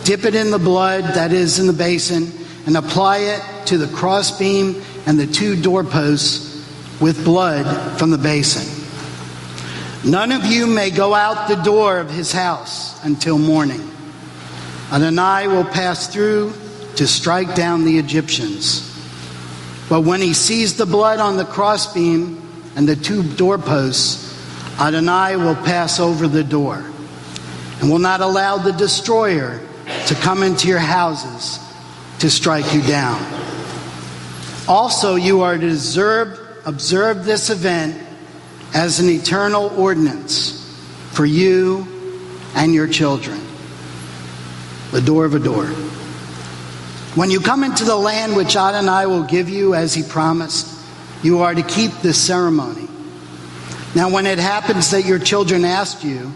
dip 0.03 0.25
it 0.25 0.35
in 0.35 0.51
the 0.51 0.59
blood 0.59 1.05
that 1.13 1.31
is 1.31 1.59
in 1.59 1.67
the 1.67 1.71
basin, 1.71 2.29
and 2.65 2.75
apply 2.75 3.19
it 3.19 3.67
to 3.67 3.77
the 3.77 3.87
crossbeam 3.95 4.81
and 5.05 5.17
the 5.17 5.27
two 5.27 5.55
doorposts 5.55 6.69
with 6.99 7.23
blood 7.23 7.97
from 7.97 8.11
the 8.11 8.17
basin. 8.17 8.67
None 10.03 10.33
of 10.33 10.43
you 10.43 10.67
may 10.67 10.89
go 10.89 11.13
out 11.13 11.47
the 11.47 11.55
door 11.55 11.99
of 11.99 12.09
his 12.09 12.33
house 12.33 13.01
until 13.05 13.37
morning. 13.37 13.89
Adonai 14.91 15.47
will 15.47 15.63
pass 15.63 16.09
through 16.09 16.53
to 16.97 17.07
strike 17.07 17.55
down 17.55 17.85
the 17.85 17.97
Egyptians. 17.97 18.87
But 19.89 20.01
when 20.01 20.21
he 20.21 20.33
sees 20.33 20.77
the 20.77 20.85
blood 20.85 21.19
on 21.19 21.37
the 21.37 21.45
crossbeam 21.45 22.41
and 22.75 22.87
the 22.87 22.95
two 22.95 23.23
doorposts, 23.35 24.31
Adonai 24.79 25.35
will 25.35 25.55
pass 25.55 25.99
over 25.99 26.27
the 26.27 26.43
door 26.43 26.83
and 27.79 27.89
will 27.89 27.99
not 27.99 28.21
allow 28.21 28.57
the 28.57 28.71
destroyer 28.71 29.59
to 30.07 30.15
come 30.15 30.43
into 30.43 30.67
your 30.67 30.79
houses 30.79 31.59
to 32.19 32.29
strike 32.29 32.73
you 32.73 32.81
down. 32.83 33.19
Also, 34.67 35.15
you 35.15 35.41
are 35.41 35.57
to 35.57 35.67
observe, 35.67 36.39
observe 36.65 37.25
this 37.25 37.49
event 37.49 38.01
as 38.73 38.99
an 38.99 39.09
eternal 39.09 39.67
ordinance 39.77 40.57
for 41.11 41.25
you 41.25 41.87
and 42.55 42.73
your 42.73 42.87
children. 42.87 43.39
The 44.91 45.01
door 45.01 45.25
of 45.25 45.35
a 45.35 45.39
door. 45.39 45.69
When 47.15 47.29
you 47.29 47.41
come 47.41 47.63
into 47.65 47.83
the 47.83 47.95
land 47.95 48.37
which 48.37 48.55
Adonai 48.55 49.05
will 49.05 49.23
give 49.23 49.49
you 49.49 49.75
as 49.75 49.93
he 49.93 50.01
promised, 50.01 50.67
you 51.23 51.41
are 51.41 51.53
to 51.53 51.61
keep 51.61 51.91
this 52.01 52.19
ceremony. 52.21 52.87
Now, 53.93 54.09
when 54.09 54.25
it 54.25 54.39
happens 54.39 54.91
that 54.91 55.05
your 55.05 55.19
children 55.19 55.65
ask 55.65 56.03
you, 56.03 56.31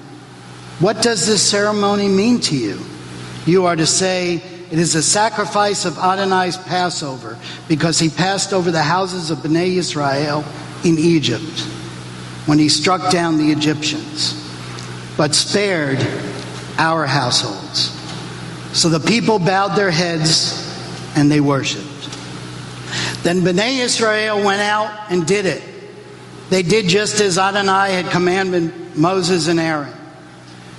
What 0.79 1.01
does 1.01 1.25
this 1.25 1.41
ceremony 1.41 2.09
mean 2.09 2.41
to 2.41 2.57
you? 2.57 2.81
You 3.45 3.67
are 3.67 3.75
to 3.75 3.85
say, 3.85 4.35
It 4.69 4.77
is 4.77 4.95
a 4.95 5.01
sacrifice 5.01 5.85
of 5.85 5.97
Adonai's 5.97 6.57
Passover, 6.57 7.37
because 7.69 7.97
he 7.97 8.09
passed 8.09 8.51
over 8.51 8.69
the 8.69 8.83
houses 8.83 9.31
of 9.31 9.37
Bnei 9.39 9.77
Israel 9.77 10.43
in 10.83 10.97
Egypt 10.97 11.61
when 12.45 12.59
he 12.59 12.67
struck 12.67 13.11
down 13.11 13.37
the 13.37 13.51
Egyptians, 13.51 14.33
but 15.15 15.33
spared 15.33 16.05
our 16.77 17.05
households. 17.05 17.91
So 18.73 18.89
the 18.89 18.99
people 18.99 19.39
bowed 19.39 19.75
their 19.77 19.89
heads 19.89 20.54
and 21.15 21.31
they 21.31 21.39
worshiped. 21.39 22.09
Then 23.23 23.41
Bnei 23.41 23.79
Israel 23.79 24.43
went 24.43 24.61
out 24.61 25.11
and 25.11 25.25
did 25.25 25.45
it. 25.45 25.63
They 26.49 26.61
did 26.61 26.87
just 26.87 27.19
as 27.21 27.37
Adonai 27.37 27.93
had 27.93 28.11
commanded 28.11 28.95
Moses 28.95 29.47
and 29.47 29.59
Aaron. 29.59 29.93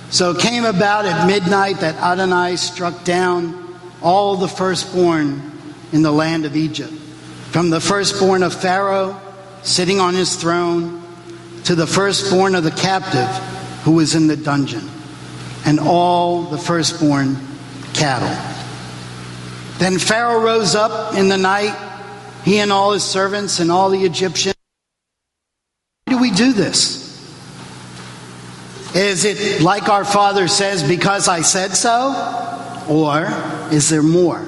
So 0.09 0.31
it 0.31 0.39
came 0.39 0.63
about 0.63 1.05
at 1.05 1.27
midnight 1.27 1.81
that 1.81 1.95
Adonai 1.95 2.55
struck 2.55 3.03
down 3.03 3.77
all 4.01 4.37
the 4.37 4.47
firstborn 4.47 5.51
in 5.91 6.01
the 6.01 6.11
land 6.11 6.45
of 6.45 6.55
Egypt, 6.55 6.93
from 7.51 7.69
the 7.69 7.81
firstborn 7.81 8.43
of 8.43 8.53
Pharaoh 8.53 9.19
sitting 9.63 9.99
on 9.99 10.13
his 10.13 10.35
throne 10.37 11.03
to 11.65 11.75
the 11.75 11.87
firstborn 11.87 12.55
of 12.55 12.63
the 12.63 12.71
captive 12.71 13.27
who 13.83 13.91
was 13.91 14.15
in 14.15 14.27
the 14.27 14.37
dungeon, 14.37 14.87
and 15.65 15.79
all 15.79 16.43
the 16.43 16.57
firstborn 16.57 17.35
cattle. 17.93 18.56
Then 19.77 19.99
Pharaoh 19.99 20.41
rose 20.41 20.75
up 20.75 21.15
in 21.15 21.29
the 21.29 21.37
night, 21.37 21.75
he 22.43 22.59
and 22.59 22.71
all 22.71 22.93
his 22.93 23.03
servants 23.03 23.59
and 23.59 23.71
all 23.71 23.89
the 23.89 24.03
Egyptians. 24.03 24.55
Why 26.05 26.13
do 26.13 26.19
we 26.19 26.31
do 26.31 26.53
this? 26.53 27.05
Is 28.95 29.25
it 29.25 29.61
like 29.61 29.89
our 29.89 30.05
father 30.05 30.47
says, 30.47 30.87
because 30.87 31.27
I 31.27 31.41
said 31.41 31.75
so? 31.75 32.85
Or 32.89 33.27
is 33.71 33.89
there 33.89 34.01
more? 34.01 34.39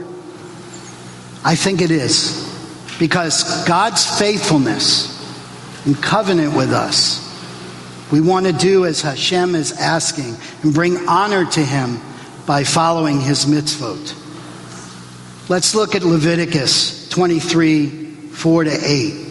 I 1.43 1.55
think 1.55 1.81
it 1.81 1.91
is. 1.91 2.47
Because 2.97 3.65
God's 3.67 4.19
faithfulness 4.19 5.15
and 5.85 6.01
covenant 6.01 6.55
with 6.55 6.71
us, 6.71 7.25
we 8.11 8.21
want 8.21 8.47
to 8.47 8.53
do 8.53 8.85
as 8.85 9.01
Hashem 9.01 9.55
is 9.55 9.71
asking 9.73 10.35
and 10.63 10.73
bring 10.73 11.07
honor 11.07 11.45
to 11.45 11.63
Him 11.63 11.99
by 12.47 12.63
following 12.63 13.21
His 13.21 13.45
mitzvot. 13.45 14.28
Let's 15.49 15.73
look 15.73 15.95
at 15.95 16.03
Leviticus 16.03 17.09
23 17.09 17.87
4 17.87 18.63
to 18.65 18.69
8. 18.69 19.29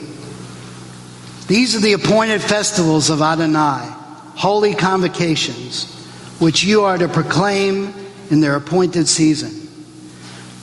These 1.47 1.77
are 1.77 1.81
the 1.81 1.93
appointed 1.93 2.43
festivals 2.43 3.09
of 3.09 3.23
Adonai, 3.23 3.87
holy 4.35 4.75
convocations, 4.75 5.95
which 6.41 6.65
you 6.65 6.83
are 6.83 6.99
to 6.99 7.07
proclaim 7.07 7.95
in 8.31 8.41
their 8.41 8.57
appointed 8.57 9.07
season. 9.07 9.69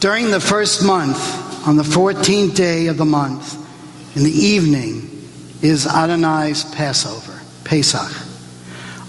During 0.02 0.30
the 0.30 0.42
first 0.42 0.84
month, 0.86 1.18
on 1.66 1.78
the 1.78 1.84
14th 1.84 2.54
day 2.54 2.88
of 2.88 2.98
the 2.98 3.06
month, 3.06 3.56
in 4.18 4.24
the 4.26 4.30
evening, 4.30 5.10
is 5.62 5.86
Adonai's 5.88 6.66
Passover, 6.66 7.40
Pesach. 7.64 8.12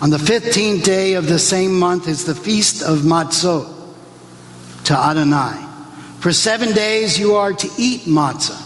On 0.01 0.11
the 0.11 0.17
15th 0.17 0.85
day 0.85 1.15
of 1.15 1.27
the 1.27 1.41
same 1.41 1.77
month 1.77 2.07
is 2.07 2.25
the 2.25 2.37
feast 2.37 2.85
of 2.85 3.01
Matzot 3.01 3.67
to 4.85 4.95
Adonai. 4.95 5.66
For 6.27 6.33
seven 6.33 6.73
days 6.73 7.17
you 7.17 7.37
are 7.37 7.53
to 7.53 7.71
eat 7.79 8.01
matzah. 8.01 8.61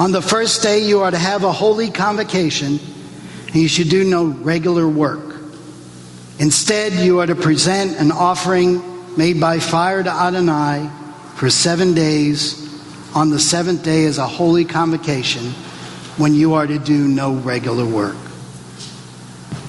On 0.00 0.10
the 0.10 0.22
first 0.22 0.62
day 0.62 0.78
you 0.78 1.02
are 1.02 1.10
to 1.10 1.18
have 1.18 1.44
a 1.44 1.52
holy 1.52 1.90
convocation, 1.90 2.80
and 3.48 3.56
you 3.56 3.68
should 3.68 3.90
do 3.90 4.04
no 4.04 4.24
regular 4.24 4.88
work. 4.88 5.36
Instead, 6.38 6.94
you 6.94 7.20
are 7.20 7.26
to 7.26 7.34
present 7.34 7.98
an 8.00 8.10
offering 8.10 8.80
made 9.18 9.38
by 9.38 9.58
fire 9.58 10.02
to 10.02 10.08
Adonai 10.08 10.88
for 11.34 11.50
seven 11.50 11.92
days. 11.92 12.56
On 13.14 13.28
the 13.28 13.38
seventh 13.38 13.82
day 13.82 14.04
is 14.04 14.16
a 14.16 14.26
holy 14.26 14.64
convocation 14.64 15.50
when 16.16 16.32
you 16.32 16.54
are 16.54 16.66
to 16.66 16.78
do 16.78 17.06
no 17.06 17.34
regular 17.34 17.84
work. 17.84 18.16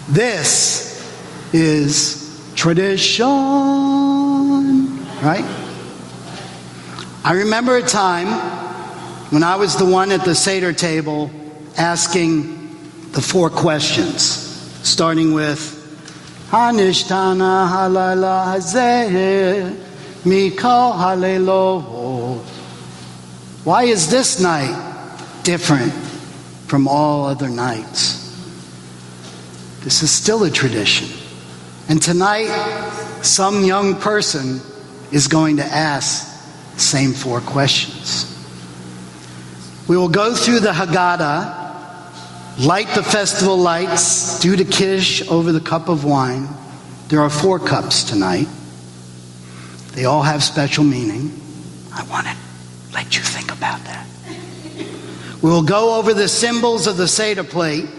This 0.07 1.03
is 1.51 2.49
tradition, 2.55 3.25
right? 5.21 5.62
I 7.25 7.35
remember 7.35 7.77
a 7.77 7.81
time 7.81 8.27
when 9.31 9.43
I 9.43 9.55
was 9.55 9.77
the 9.77 9.85
one 9.85 10.11
at 10.11 10.25
the 10.25 10.35
Seder 10.35 10.73
table 10.73 11.31
asking 11.77 12.75
the 13.13 13.21
four 13.21 13.49
questions, 13.49 14.21
starting 14.83 15.33
with 15.33 15.79
Hanishtana 16.49 17.69
halayla 17.69 18.43
hazeh 18.53 19.73
mikol 20.23 20.97
halelo. 20.97 22.39
Why 23.63 23.83
is 23.83 24.09
this 24.09 24.41
night 24.41 24.75
different 25.43 25.93
from 26.67 26.89
all 26.89 27.27
other 27.27 27.47
nights? 27.47 28.19
This 29.79 30.03
is 30.03 30.11
still 30.11 30.43
a 30.43 30.51
tradition. 30.51 31.07
And 31.87 32.01
tonight, 32.01 32.49
some 33.21 33.63
young 33.63 33.95
person 33.95 34.59
is 35.13 35.29
going 35.29 35.55
to 35.57 35.63
ask 35.63 36.32
same 36.77 37.13
four 37.13 37.41
questions. 37.41 38.29
We 39.87 39.97
will 39.97 40.09
go 40.09 40.33
through 40.33 40.61
the 40.61 40.71
Haggadah, 40.71 42.65
light 42.65 42.87
the 42.95 43.03
festival 43.03 43.57
lights, 43.57 44.39
do 44.39 44.55
the 44.55 44.65
Kiddush 44.65 45.27
over 45.29 45.51
the 45.51 45.59
cup 45.59 45.89
of 45.89 46.05
wine. 46.05 46.47
There 47.09 47.19
are 47.19 47.29
four 47.29 47.59
cups 47.59 48.03
tonight. 48.03 48.47
They 49.93 50.05
all 50.05 50.23
have 50.23 50.41
special 50.43 50.83
meaning. 50.83 51.31
I 51.93 52.03
want 52.05 52.27
to 52.27 52.35
let 52.93 53.15
you 53.15 53.23
think 53.23 53.51
about 53.51 53.83
that. 53.83 54.07
We 55.41 55.49
will 55.49 55.63
go 55.63 55.99
over 55.99 56.13
the 56.13 56.27
symbols 56.29 56.87
of 56.87 56.95
the 56.97 57.07
Seder 57.07 57.43
plate 57.43 57.89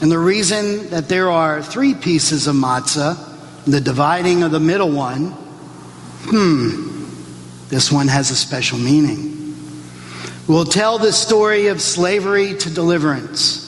and 0.00 0.10
the 0.10 0.18
reason 0.18 0.90
that 0.90 1.08
there 1.08 1.30
are 1.30 1.62
three 1.62 1.94
pieces 1.94 2.46
of 2.46 2.56
matzah, 2.56 3.16
the 3.64 3.80
dividing 3.80 4.42
of 4.42 4.50
the 4.50 4.60
middle 4.60 4.90
one, 4.90 5.28
hmm, 6.26 6.83
this 7.68 7.90
one 7.90 8.08
has 8.08 8.30
a 8.30 8.36
special 8.36 8.78
meaning. 8.78 9.56
We'll 10.46 10.64
tell 10.64 10.98
the 10.98 11.12
story 11.12 11.68
of 11.68 11.80
slavery 11.80 12.54
to 12.58 12.70
deliverance. 12.70 13.62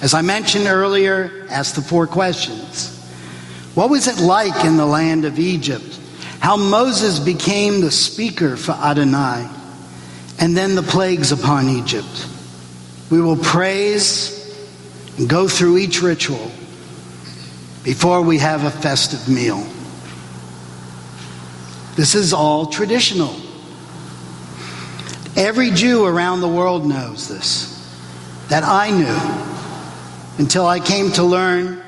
As 0.00 0.14
I 0.14 0.22
mentioned 0.22 0.66
earlier, 0.66 1.46
ask 1.50 1.74
the 1.74 1.82
four 1.82 2.06
questions. 2.06 2.90
What 3.74 3.90
was 3.90 4.06
it 4.06 4.20
like 4.20 4.64
in 4.64 4.76
the 4.76 4.86
land 4.86 5.24
of 5.24 5.38
Egypt? 5.38 5.98
How 6.40 6.56
Moses 6.56 7.18
became 7.18 7.80
the 7.80 7.90
speaker 7.90 8.56
for 8.56 8.72
Adonai, 8.72 9.48
and 10.38 10.56
then 10.56 10.74
the 10.74 10.82
plagues 10.82 11.32
upon 11.32 11.68
Egypt. 11.68 12.28
We 13.10 13.20
will 13.20 13.36
praise 13.36 14.40
and 15.16 15.28
go 15.28 15.48
through 15.48 15.78
each 15.78 16.02
ritual 16.02 16.50
before 17.82 18.22
we 18.22 18.38
have 18.38 18.64
a 18.64 18.70
festive 18.70 19.28
meal. 19.28 19.66
This 21.96 22.14
is 22.14 22.32
all 22.32 22.66
traditional. 22.66 23.34
Every 25.36 25.70
Jew 25.70 26.04
around 26.04 26.40
the 26.40 26.48
world 26.48 26.86
knows 26.86 27.28
this, 27.28 27.70
that 28.48 28.64
I 28.64 28.90
knew 28.90 30.44
until 30.44 30.66
I 30.66 30.80
came 30.80 31.12
to 31.12 31.22
learn 31.22 31.82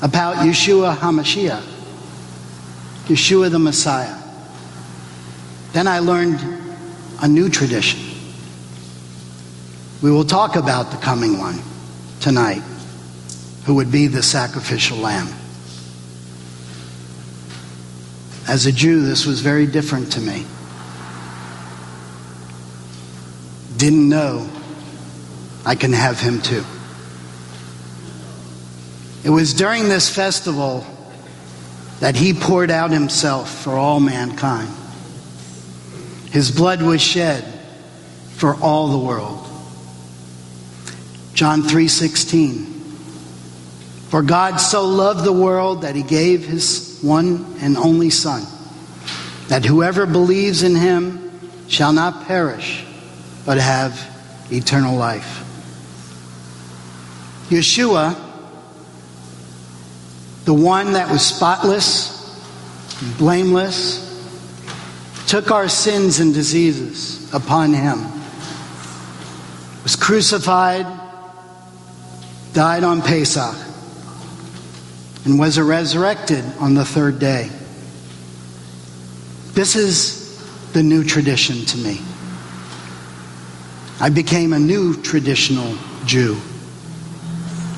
about 0.00 0.36
Yeshua 0.36 0.96
HaMashiach, 0.96 1.62
Yeshua 3.06 3.50
the 3.50 3.58
Messiah. 3.58 4.18
Then 5.72 5.86
I 5.86 6.00
learned 6.00 6.40
a 7.20 7.28
new 7.28 7.48
tradition. 7.48 8.00
We 10.02 10.10
will 10.10 10.24
talk 10.24 10.56
about 10.56 10.90
the 10.90 10.96
coming 10.96 11.38
one 11.38 11.60
tonight 12.20 12.62
who 13.64 13.76
would 13.76 13.92
be 13.92 14.08
the 14.08 14.22
sacrificial 14.22 14.98
lamb. 14.98 15.28
As 18.52 18.66
a 18.66 18.72
Jew, 18.72 19.00
this 19.00 19.24
was 19.24 19.40
very 19.40 19.64
different 19.64 20.12
to 20.12 20.20
me. 20.20 20.44
Didn't 23.78 24.10
know 24.10 24.46
I 25.64 25.74
can 25.74 25.94
have 25.94 26.20
him 26.20 26.42
too. 26.42 26.62
It 29.24 29.30
was 29.30 29.54
during 29.54 29.88
this 29.88 30.14
festival 30.14 30.86
that 32.00 32.14
he 32.14 32.34
poured 32.34 32.70
out 32.70 32.90
himself 32.90 33.48
for 33.64 33.70
all 33.70 34.00
mankind. 34.00 34.68
His 36.30 36.50
blood 36.50 36.82
was 36.82 37.00
shed 37.00 37.44
for 38.36 38.54
all 38.56 38.88
the 38.88 38.98
world. 38.98 39.48
John 41.32 41.62
3:16 41.62 42.66
For 44.10 44.20
God 44.20 44.58
so 44.58 44.84
loved 44.84 45.24
the 45.24 45.32
world 45.32 45.80
that 45.80 45.96
he 45.96 46.02
gave 46.02 46.44
his 46.44 46.91
one 47.02 47.56
and 47.60 47.76
only 47.76 48.10
son 48.10 48.44
that 49.48 49.64
whoever 49.64 50.06
believes 50.06 50.62
in 50.62 50.74
him 50.74 51.30
shall 51.68 51.92
not 51.92 52.24
perish 52.26 52.84
but 53.44 53.58
have 53.58 54.08
eternal 54.50 54.96
life. 54.96 55.40
Yeshua 57.50 58.30
the 60.44 60.54
one 60.54 60.94
that 60.94 61.10
was 61.10 61.24
spotless, 61.24 62.18
blameless, 63.16 64.08
took 65.28 65.50
our 65.50 65.68
sins 65.68 66.18
and 66.18 66.34
diseases 66.34 67.32
upon 67.32 67.72
him, 67.72 68.00
was 69.84 69.94
crucified, 69.94 70.86
died 72.52 72.82
on 72.82 73.02
Pesach, 73.02 73.54
and 75.24 75.38
was 75.38 75.58
resurrected 75.58 76.44
on 76.58 76.74
the 76.74 76.84
third 76.84 77.18
day. 77.18 77.50
This 79.54 79.76
is 79.76 80.22
the 80.72 80.82
new 80.82 81.04
tradition 81.04 81.64
to 81.66 81.78
me. 81.78 82.00
I 84.00 84.08
became 84.08 84.52
a 84.52 84.58
new 84.58 85.00
traditional 85.02 85.76
Jew. 86.06 86.40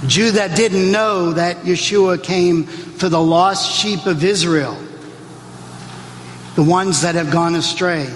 A 0.02 0.06
Jew 0.06 0.30
that 0.32 0.56
didn't 0.56 0.90
know 0.90 1.32
that 1.32 1.64
Yeshua 1.64 2.22
came 2.22 2.64
for 2.64 3.08
the 3.08 3.20
lost 3.20 3.78
sheep 3.78 4.06
of 4.06 4.24
Israel, 4.24 4.78
the 6.54 6.62
ones 6.62 7.02
that 7.02 7.14
have 7.16 7.30
gone 7.30 7.56
astray 7.56 8.08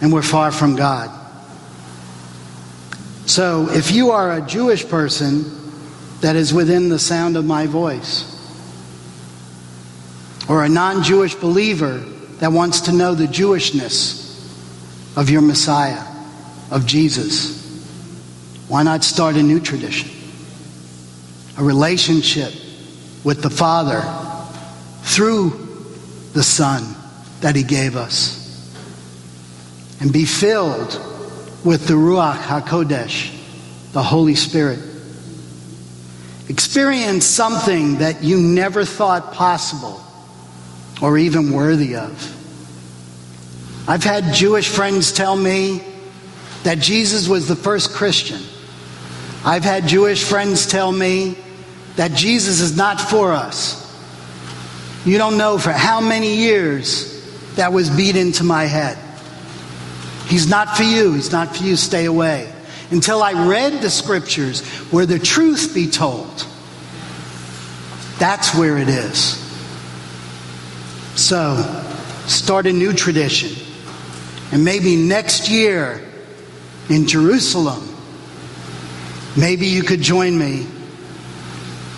and 0.00 0.12
were 0.12 0.22
far 0.22 0.52
from 0.52 0.76
God. 0.76 1.10
So, 3.26 3.70
if 3.70 3.90
you 3.90 4.10
are 4.10 4.36
a 4.36 4.42
Jewish 4.42 4.86
person 4.86 5.50
that 6.20 6.36
is 6.36 6.52
within 6.52 6.90
the 6.90 6.98
sound 6.98 7.38
of 7.38 7.44
my 7.46 7.66
voice, 7.66 8.33
or 10.48 10.64
a 10.64 10.68
non 10.68 11.02
Jewish 11.02 11.34
believer 11.34 11.98
that 12.38 12.52
wants 12.52 12.82
to 12.82 12.92
know 12.92 13.14
the 13.14 13.26
Jewishness 13.26 14.24
of 15.16 15.30
your 15.30 15.42
Messiah, 15.42 16.02
of 16.70 16.86
Jesus, 16.86 17.62
why 18.68 18.82
not 18.82 19.04
start 19.04 19.36
a 19.36 19.42
new 19.42 19.60
tradition? 19.60 20.10
A 21.56 21.62
relationship 21.62 22.52
with 23.22 23.42
the 23.42 23.50
Father 23.50 24.02
through 25.02 25.50
the 26.32 26.42
Son 26.42 26.94
that 27.40 27.54
He 27.54 27.62
gave 27.62 27.96
us. 27.96 28.42
And 30.00 30.12
be 30.12 30.24
filled 30.24 31.00
with 31.64 31.86
the 31.86 31.94
Ruach 31.94 32.36
HaKodesh, 32.36 33.92
the 33.92 34.02
Holy 34.02 34.34
Spirit. 34.34 34.80
Experience 36.48 37.24
something 37.24 37.98
that 37.98 38.22
you 38.22 38.38
never 38.40 38.84
thought 38.84 39.32
possible 39.32 40.04
or 41.02 41.18
even 41.18 41.52
worthy 41.52 41.96
of. 41.96 42.30
I've 43.86 44.04
had 44.04 44.32
Jewish 44.32 44.68
friends 44.68 45.12
tell 45.12 45.36
me 45.36 45.82
that 46.62 46.78
Jesus 46.78 47.28
was 47.28 47.46
the 47.46 47.56
first 47.56 47.92
Christian. 47.92 48.40
I've 49.44 49.64
had 49.64 49.86
Jewish 49.86 50.24
friends 50.24 50.66
tell 50.66 50.90
me 50.90 51.36
that 51.96 52.12
Jesus 52.12 52.60
is 52.60 52.76
not 52.76 53.00
for 53.00 53.32
us. 53.32 53.82
You 55.04 55.18
don't 55.18 55.36
know 55.36 55.58
for 55.58 55.70
how 55.70 56.00
many 56.00 56.36
years 56.36 57.12
that 57.56 57.72
was 57.72 57.90
beat 57.90 58.16
into 58.16 58.42
my 58.42 58.64
head. 58.64 58.96
He's 60.26 60.48
not 60.48 60.76
for 60.76 60.82
you. 60.82 61.12
He's 61.12 61.30
not 61.30 61.54
for 61.54 61.62
you. 61.62 61.76
Stay 61.76 62.06
away. 62.06 62.50
Until 62.90 63.22
I 63.22 63.46
read 63.46 63.82
the 63.82 63.90
scriptures 63.90 64.66
where 64.90 65.04
the 65.04 65.18
truth 65.18 65.74
be 65.74 65.90
told. 65.90 66.46
That's 68.18 68.54
where 68.54 68.78
it 68.78 68.88
is. 68.88 69.43
So, 71.16 71.56
start 72.26 72.66
a 72.66 72.72
new 72.72 72.92
tradition. 72.92 73.50
And 74.52 74.64
maybe 74.64 74.96
next 74.96 75.48
year 75.48 76.02
in 76.88 77.06
Jerusalem, 77.06 77.88
maybe 79.36 79.66
you 79.66 79.82
could 79.82 80.00
join 80.00 80.38
me 80.38 80.66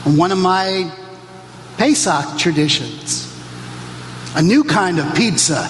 on 0.05 0.16
one 0.16 0.33
of 0.33 0.38
my 0.38 0.92
Pesach 1.79 2.38
traditions. 2.38 3.22
A 4.35 4.42
new 4.42 4.64
kind 4.64 4.98
of 4.98 5.14
pizza, 5.14 5.68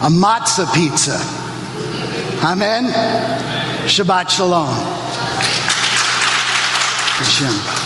a 0.00 0.08
matzah 0.08 0.72
pizza. 0.74 1.18
Amen? 2.44 2.92
Shabbat 3.86 4.28
Shalom. 4.28 4.68
Hashem. 7.18 7.81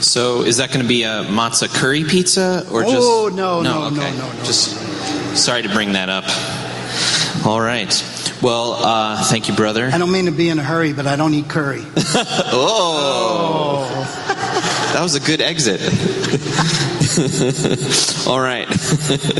So 0.00 0.42
is 0.42 0.58
that 0.58 0.70
going 0.70 0.82
to 0.82 0.88
be 0.88 1.02
a 1.04 1.24
matzah 1.24 1.72
curry 1.72 2.04
pizza 2.04 2.66
or 2.70 2.82
just? 2.82 2.96
Oh, 2.98 3.30
no, 3.32 3.62
no, 3.62 3.88
no, 3.90 4.00
okay. 4.02 4.16
no, 4.16 4.32
no, 4.32 4.44
Just 4.44 4.76
sorry 5.36 5.62
to 5.62 5.68
bring 5.68 5.92
that 5.92 6.08
up. 6.08 6.24
All 7.46 7.60
right. 7.60 7.92
Well, 8.42 8.72
uh, 8.74 9.22
thank 9.24 9.48
you, 9.48 9.54
brother. 9.54 9.88
I 9.92 9.98
don't 9.98 10.12
mean 10.12 10.26
to 10.26 10.32
be 10.32 10.48
in 10.48 10.58
a 10.58 10.62
hurry, 10.62 10.92
but 10.92 11.06
I 11.06 11.16
don't 11.16 11.34
eat 11.34 11.48
curry. 11.48 11.84
Oh, 12.58 13.86
that 14.92 15.02
was 15.02 15.14
a 15.14 15.20
good 15.20 15.40
exit. 15.40 15.80
All 18.26 18.40
right. 18.40 18.66